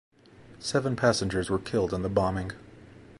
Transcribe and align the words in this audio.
Seven 0.59 0.95
passengers 0.95 1.51
were 1.51 1.59
killed 1.59 1.93
in 1.93 2.01
the 2.01 2.09
bombing. 2.09 2.53